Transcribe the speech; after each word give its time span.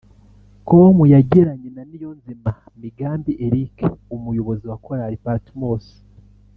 com 0.67 0.95
yagiranye 1.13 1.69
na 1.75 1.83
Niyonzima 1.89 2.51
Migambi 2.81 3.31
Eric 3.45 3.75
umuyobozi 4.15 4.63
wa 4.71 4.77
korali 4.85 5.17
Patmos 5.25 5.85